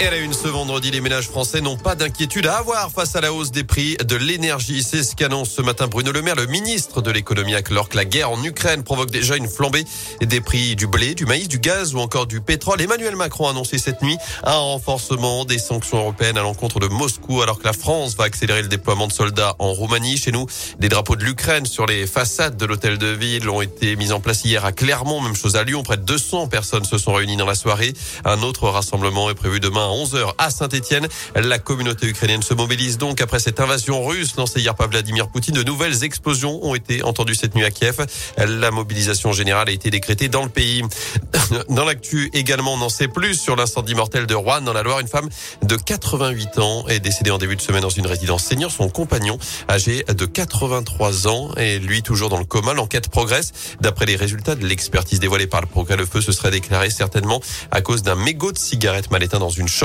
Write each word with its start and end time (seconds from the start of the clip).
Et 0.00 0.10
la 0.10 0.18
une 0.18 0.32
ce 0.32 0.46
vendredi, 0.46 0.92
les 0.92 1.00
ménages 1.00 1.26
français 1.26 1.60
n'ont 1.60 1.76
pas 1.76 1.96
d'inquiétude 1.96 2.46
à 2.46 2.58
avoir 2.58 2.92
face 2.92 3.16
à 3.16 3.20
la 3.20 3.32
hausse 3.32 3.50
des 3.50 3.64
prix 3.64 3.96
de 3.96 4.14
l'énergie. 4.14 4.84
C'est 4.84 5.02
ce 5.02 5.16
qu'annonce 5.16 5.50
ce 5.50 5.60
matin 5.60 5.88
Bruno 5.88 6.12
Le 6.12 6.22
Maire, 6.22 6.36
le 6.36 6.46
ministre 6.46 7.02
de 7.02 7.10
l'économie, 7.10 7.56
alors 7.56 7.88
que 7.88 7.96
la 7.96 8.04
guerre 8.04 8.30
en 8.30 8.40
Ukraine 8.44 8.84
provoque 8.84 9.10
déjà 9.10 9.34
une 9.34 9.48
flambée 9.48 9.84
des 10.20 10.40
prix 10.40 10.76
du 10.76 10.86
blé, 10.86 11.16
du 11.16 11.26
maïs, 11.26 11.48
du 11.48 11.58
gaz 11.58 11.96
ou 11.96 11.98
encore 11.98 12.28
du 12.28 12.40
pétrole. 12.40 12.80
Emmanuel 12.80 13.16
Macron 13.16 13.48
a 13.48 13.50
annoncé 13.50 13.76
cette 13.78 14.00
nuit 14.00 14.16
un 14.44 14.56
renforcement 14.56 15.44
des 15.44 15.58
sanctions 15.58 15.98
européennes 15.98 16.38
à 16.38 16.42
l'encontre 16.42 16.78
de 16.78 16.86
Moscou, 16.86 17.42
alors 17.42 17.58
que 17.58 17.64
la 17.64 17.72
France 17.72 18.14
va 18.14 18.22
accélérer 18.22 18.62
le 18.62 18.68
déploiement 18.68 19.08
de 19.08 19.12
soldats 19.12 19.56
en 19.58 19.72
Roumanie. 19.72 20.16
Chez 20.16 20.30
nous, 20.30 20.46
des 20.78 20.88
drapeaux 20.88 21.16
de 21.16 21.24
l'Ukraine 21.24 21.66
sur 21.66 21.86
les 21.86 22.06
façades 22.06 22.56
de 22.56 22.66
l'hôtel 22.66 22.98
de 22.98 23.08
ville 23.08 23.48
ont 23.50 23.62
été 23.62 23.96
mis 23.96 24.12
en 24.12 24.20
place 24.20 24.44
hier 24.44 24.64
à 24.64 24.70
Clermont, 24.70 25.20
même 25.20 25.34
chose 25.34 25.56
à 25.56 25.64
Lyon. 25.64 25.82
Près 25.82 25.96
de 25.96 26.04
200 26.04 26.46
personnes 26.46 26.84
se 26.84 26.98
sont 26.98 27.14
réunies 27.14 27.36
dans 27.36 27.46
la 27.46 27.56
soirée. 27.56 27.94
Un 28.24 28.42
autre 28.42 28.68
rassemblement 28.68 29.28
est 29.28 29.34
prévu 29.34 29.58
demain 29.58 29.87
à 29.88 29.92
11h 29.92 30.34
à 30.38 30.50
Saint-Etienne. 30.50 31.08
La 31.34 31.58
communauté 31.58 32.06
ukrainienne 32.06 32.42
se 32.42 32.54
mobilise 32.54 32.98
donc 32.98 33.20
après 33.20 33.38
cette 33.38 33.60
invasion 33.60 34.04
russe 34.04 34.36
lancée 34.36 34.60
hier 34.60 34.74
par 34.74 34.88
Vladimir 34.88 35.28
Poutine. 35.28 35.54
De 35.54 35.62
nouvelles 35.62 36.04
explosions 36.04 36.64
ont 36.64 36.74
été 36.74 37.02
entendues 37.02 37.34
cette 37.34 37.54
nuit 37.54 37.64
à 37.64 37.70
Kiev. 37.70 38.06
La 38.36 38.70
mobilisation 38.70 39.32
générale 39.32 39.68
a 39.68 39.72
été 39.72 39.90
décrétée 39.90 40.28
dans 40.28 40.42
le 40.42 40.50
pays. 40.50 40.82
Dans 41.70 41.84
l'actu 41.84 42.30
également, 42.34 42.74
on 42.74 42.80
en 42.82 42.88
sait 42.88 43.08
plus 43.08 43.34
sur 43.34 43.56
l'incendie 43.56 43.94
mortel 43.94 44.26
de 44.26 44.34
Rouen 44.34 44.60
dans 44.60 44.72
la 44.72 44.82
Loire. 44.82 45.00
Une 45.00 45.08
femme 45.08 45.28
de 45.62 45.76
88 45.76 46.58
ans 46.58 46.86
est 46.88 47.00
décédée 47.00 47.30
en 47.30 47.38
début 47.38 47.56
de 47.56 47.60
semaine 47.60 47.80
dans 47.80 47.88
une 47.88 48.06
résidence 48.06 48.44
senior. 48.44 48.70
Son 48.70 48.88
compagnon, 48.88 49.38
âgé 49.68 50.04
de 50.04 50.26
83 50.26 51.26
ans, 51.26 51.54
est 51.56 51.78
lui 51.78 52.02
toujours 52.02 52.28
dans 52.28 52.38
le 52.38 52.44
coma. 52.44 52.74
L'enquête 52.74 53.08
progresse. 53.08 53.52
D'après 53.80 54.06
les 54.06 54.16
résultats 54.16 54.54
de 54.54 54.66
l'expertise 54.66 55.20
dévoilée 55.20 55.46
par 55.46 55.60
le 55.60 55.66
progrès, 55.66 55.96
le 55.96 56.06
feu 56.06 56.20
se 56.20 56.32
serait 56.32 56.50
déclaré 56.50 56.90
certainement 56.90 57.40
à 57.70 57.80
cause 57.80 58.02
d'un 58.02 58.14
mégot 58.14 58.52
de 58.52 58.58
cigarette 58.58 59.10
mal 59.10 59.22
éteint 59.22 59.38
dans 59.38 59.48
une 59.48 59.68
chambre. 59.68 59.77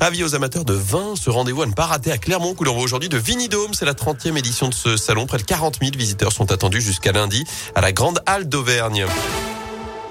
Avis 0.00 0.22
aux 0.22 0.34
amateurs 0.34 0.66
de 0.66 0.74
vin, 0.74 1.14
ce 1.16 1.30
rendez-vous 1.30 1.62
à 1.62 1.66
ne 1.66 1.72
pas 1.72 1.86
rater 1.86 2.12
à 2.12 2.18
Clermont, 2.18 2.54
où 2.58 2.64
l'on 2.64 2.74
voit 2.74 2.82
aujourd'hui 2.82 3.08
de 3.08 3.16
Vinidome. 3.16 3.72
C'est 3.72 3.86
la 3.86 3.94
30e 3.94 4.36
édition 4.36 4.68
de 4.68 4.74
ce 4.74 4.98
salon. 4.98 5.26
Près 5.26 5.38
de 5.38 5.44
40 5.44 5.78
000 5.80 5.92
visiteurs 5.96 6.32
sont 6.32 6.52
attendus 6.52 6.82
jusqu'à 6.82 7.12
lundi 7.12 7.44
à 7.74 7.80
la 7.80 7.92
Grande 7.92 8.20
Halle 8.26 8.48
d'Auvergne. 8.48 9.06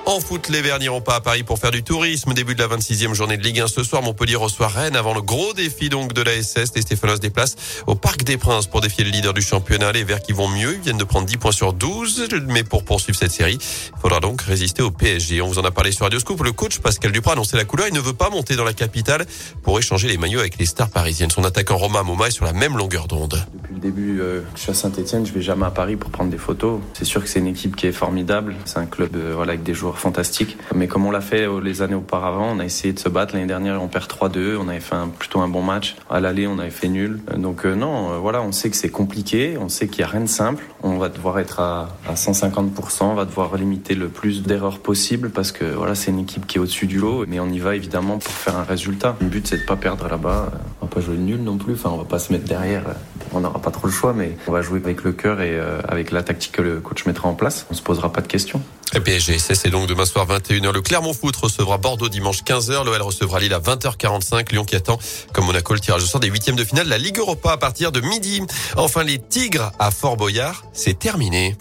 En 0.10 0.20
foot, 0.20 0.50
les 0.50 0.64
Verts 0.64 0.80
n'iront 0.80 1.02
pas 1.02 1.14
à 1.14 1.22
Paris 1.22 1.44
pour 1.44 1.60
faire 1.60 1.70
du 1.70 1.84
tourisme. 1.84 2.34
Début 2.34 2.56
de 2.56 2.60
la 2.64 2.68
26e 2.68 3.14
journée 3.14 3.38
de 3.38 3.44
Ligue 3.44 3.60
1 3.60 3.68
ce 3.68 3.84
soir. 3.84 4.02
Montpellier 4.02 4.38
reçoit 4.38 4.68
Rennes 4.68 4.96
avant 4.96 5.14
le 5.14 5.22
gros 5.22 5.54
défi 5.54 5.90
donc 5.90 6.14
de 6.14 6.24
la 6.24 6.32
SS. 6.32 6.74
Les 6.76 6.82
Stéphanois 6.82 7.18
se 7.18 7.22
déplacent 7.22 7.56
au 7.86 7.94
Parc 7.94 8.24
des 8.24 8.36
Princes 8.36 8.66
pour 8.66 8.82
défier 8.82 9.04
le 9.04 9.12
leader 9.12 9.36
du 9.36 9.44
championnat. 9.44 9.92
Les 9.92 10.04
Verts 10.04 10.24
qui 10.24 10.32
vont 10.32 10.48
mieux. 10.48 10.74
Ils 10.74 10.80
viennent 10.80 10.98
de 10.98 11.04
prendre 11.04 11.28
10 11.28 11.38
points 11.38 11.52
sur 11.52 11.74
12. 11.74 12.28
Mais 12.48 12.64
pour 12.64 12.86
poursuivre 12.86 13.20
cette 13.20 13.32
série, 13.32 13.60
il 13.62 14.02
faudra 14.02 14.20
donc 14.20 14.42
résister 14.42 14.82
au 14.82 14.90
PSG. 14.90 15.44
On 15.44 15.48
vous 15.48 15.60
en 15.60 15.64
a 15.64 15.70
parlé 15.70 15.92
sur 15.92 16.06
Radio 16.06 16.20
Scoop. 16.20 16.42
Le 16.44 16.54
coach 16.54 16.80
Pascal 16.80 17.12
Duprat 17.12 17.34
a 17.34 17.34
annoncé 17.34 17.56
la 17.56 17.66
couleur. 17.66 17.88
Il 17.88 17.94
ne 17.94 18.00
veut 18.00 18.14
pas 18.14 18.32
monter 18.32 18.56
dans 18.56 18.66
la 18.66 18.74
capitale 18.74 19.28
pour 19.62 19.78
échanger 19.78 20.08
les 20.08 20.18
maillots 20.18 20.40
avec 20.40 20.58
les 20.58 20.66
stars 20.66 20.90
parisiennes. 20.90 21.30
Son 21.30 21.44
attaquant 21.44 21.78
Romain 21.78 22.02
Moma 22.02 22.30
est 22.30 22.32
sur 22.32 22.46
la 22.46 22.54
même 22.54 22.78
longueur 22.78 23.08
d'onde. 23.08 23.46
Depuis 23.54 23.76
le 23.76 23.80
début, 23.80 24.22
euh, 24.22 24.42
je 24.56 24.62
suis 24.62 24.72
à 24.72 24.74
Saint-Etienne. 24.74 25.28
Je 25.28 25.34
vais 25.34 25.44
jamais 25.44 25.68
à 25.68 25.72
Paris 25.72 25.98
pour 25.98 26.10
prendre 26.10 26.32
des 26.32 26.40
photos. 26.40 26.80
C'est 26.94 27.06
sûr 27.06 27.22
que 27.22 27.30
c'est 27.30 27.38
une 27.38 27.46
équipe 27.46 27.76
qui 27.76 27.86
est 27.86 27.92
formidable. 27.92 28.56
C'est 28.66 28.80
un 28.80 28.88
club 28.88 29.16
euh, 29.16 29.40
avec 29.40 29.62
des 29.62 29.76
joueurs 29.76 29.99
fantastiques. 30.00 30.58
Mais 30.74 30.88
comme 30.88 31.06
on 31.06 31.12
l'a 31.12 31.22
fait 31.22 31.48
les 31.62 31.82
années 31.82 31.96
auparavant, 31.96 32.48
on 32.56 32.60
a 32.60 32.66
essayé 32.66 32.94
de 32.94 33.00
se 33.00 33.10
battre. 33.10 33.34
L'année 33.34 33.48
dernière, 33.48 33.82
on 33.82 33.88
perd 33.88 34.10
3-2. 34.10 34.58
On 34.58 34.68
avait 34.68 34.80
fait 34.80 34.96
un, 34.96 35.08
plutôt 35.08 35.40
un 35.42 35.48
bon 35.48 35.62
match. 35.62 35.96
À 36.10 36.20
l'aller, 36.20 36.48
on 36.48 36.60
avait 36.60 36.70
fait 36.70 36.88
nul. 36.88 37.20
Donc 37.38 37.66
euh, 37.66 37.76
non, 37.76 38.14
euh, 38.14 38.18
voilà, 38.18 38.42
on 38.42 38.52
sait 38.52 38.70
que 38.70 38.76
c'est 38.76 38.90
compliqué. 38.90 39.58
On 39.60 39.70
sait 39.70 39.88
qu'il 39.88 40.00
n'y 40.00 40.10
a 40.10 40.12
rien 40.12 40.22
de 40.22 40.28
simple. 40.28 40.64
On 40.84 40.98
va 40.98 41.10
devoir 41.10 41.40
être 41.40 41.60
à, 41.60 41.90
à 42.08 42.14
150%. 42.14 43.04
On 43.04 43.14
va 43.14 43.26
devoir 43.26 43.56
limiter 43.58 43.96
le 43.96 44.10
plus 44.10 44.44
d'erreurs 44.44 44.80
possible 44.80 45.30
parce 45.30 45.52
que 45.52 45.66
voilà, 45.66 45.96
c'est 45.96 46.12
une 46.12 46.20
équipe 46.20 46.48
qui 46.48 46.58
est 46.58 46.62
au-dessus 46.62 46.88
du 46.88 47.00
lot. 47.00 47.26
Mais 47.28 47.40
on 47.40 47.50
y 47.50 47.60
va 47.60 47.76
évidemment 47.76 48.18
pour 48.18 48.32
faire 48.32 48.58
un 48.58 48.64
résultat. 48.64 49.16
Le 49.20 49.28
but, 49.28 49.48
c'est 49.48 49.58
de 49.58 49.66
pas 49.66 49.76
perdre 49.76 50.08
là-bas. 50.08 50.52
On 50.82 50.86
va 50.86 50.92
pas 50.92 51.02
jouer 51.02 51.18
nul 51.18 51.44
non 51.44 51.58
plus. 51.58 51.74
Enfin, 51.74 51.90
on 51.92 51.98
va 51.98 52.06
pas 52.06 52.20
se 52.20 52.32
mettre 52.32 52.46
derrière. 52.46 52.84
On 53.32 53.42
n'aura 53.42 53.62
pas 53.62 53.72
trop 53.72 53.88
le 53.88 53.94
choix, 53.94 54.14
mais 54.14 54.38
on 54.48 54.52
va 54.52 54.62
jouer 54.62 54.80
avec 54.84 55.04
le 55.04 55.12
cœur 55.12 55.42
et 55.42 55.60
euh, 55.60 55.82
avec 55.88 56.12
la 56.12 56.24
tactique 56.24 56.54
que 56.54 56.62
le 56.62 56.80
coach 56.80 57.06
mettra 57.06 57.30
en 57.30 57.36
place. 57.36 57.68
On 57.70 57.74
se 57.74 57.82
posera 57.82 58.12
pas 58.12 58.22
de 58.22 58.28
questions. 58.28 58.62
Et 58.96 59.00
PSG, 59.00 59.38
c'est 59.38 59.70
donc 59.70 59.88
demain 59.90 60.06
soir 60.06 60.28
21h. 60.28 60.72
Le 60.72 60.82
Clermont 60.82 61.14
Foot 61.14 61.36
recevra 61.36 61.80
Bordeaux 61.80 62.10
dimanche 62.10 62.44
15h. 62.44 62.86
L'OL 62.86 63.02
recevra 63.02 63.40
Lille 63.40 63.54
à 63.54 63.60
20h45. 63.60 64.52
Lyon 64.52 64.64
qui 64.64 64.76
attend, 64.76 65.00
comme 65.34 65.46
Monaco, 65.46 65.74
le 65.74 65.80
tirage 65.80 66.04
au 66.04 66.06
sort 66.06 66.20
des 66.20 66.28
huitièmes 66.28 66.56
de 66.56 66.64
finale 66.64 66.88
la 66.88 67.00
Ligue 67.00 67.18
Europa 67.18 67.52
à 67.52 67.58
partir 67.58 67.92
de 67.92 68.00
midi. 68.00 68.44
Enfin, 68.78 69.04
les 69.04 69.18
Tigres 69.18 69.72
à 69.80 69.90
Fort 69.90 70.16
Boyard, 70.16 70.64
c'est 70.74 70.98
terminé. 70.98 71.58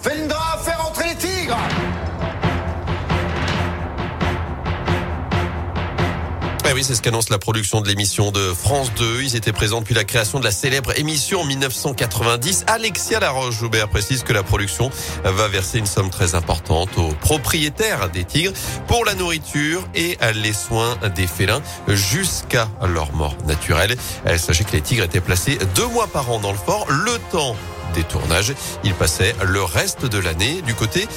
Oui, 6.75 6.85
c'est 6.85 6.95
ce 6.95 7.03
qu'annonce 7.03 7.31
la 7.31 7.39
production 7.39 7.81
de 7.81 7.89
l'émission 7.89 8.31
de 8.31 8.53
France 8.53 8.93
2. 8.97 9.23
Ils 9.23 9.37
étaient 9.37 9.53
présents 9.53 9.81
depuis 9.81 9.95
la 9.95 10.05
création 10.05 10.39
de 10.39 10.45
la 10.45 10.51
célèbre 10.51 10.97
émission 10.99 11.41
en 11.41 11.45
1990. 11.45 12.67
Alexia 12.69 13.19
Laroche-Joubert 13.21 13.89
précise 13.89 14.23
que 14.23 14.33
la 14.33 14.43
production 14.43 14.91
va 15.25 15.49
verser 15.49 15.79
une 15.79 15.87
somme 15.87 16.11
très 16.11 16.35
importante 16.35 16.91
aux 16.99 17.09
propriétaires 17.09 18.11
des 18.11 18.25
tigres 18.25 18.53
pour 18.87 19.05
la 19.07 19.15
nourriture 19.15 19.83
et 19.95 20.19
les 20.35 20.53
soins 20.53 20.97
des 21.17 21.27
félins 21.27 21.63
jusqu'à 21.89 22.69
leur 22.87 23.13
mort 23.13 23.37
naturelle. 23.47 23.97
Sachez 24.37 24.65
que 24.65 24.73
les 24.73 24.83
tigres 24.83 25.05
étaient 25.05 25.21
placés 25.21 25.59
deux 25.75 25.89
mois 25.89 26.07
par 26.07 26.31
an 26.31 26.39
dans 26.39 26.53
le 26.53 26.59
fort, 26.59 26.87
le 26.91 27.19
temps 27.33 27.57
des 27.95 28.05
tournages. 28.05 28.53
Ils 28.85 28.95
passaient 28.95 29.35
le 29.43 29.63
reste 29.63 30.05
de 30.05 30.19
l'année 30.19 30.63
du 30.63 30.75
côté 30.75 31.09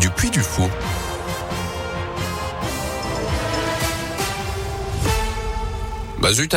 du 0.00 0.08
Puy 0.08 0.30
du 0.30 0.40
Fou. 0.40 0.70
Bah. 6.20 6.40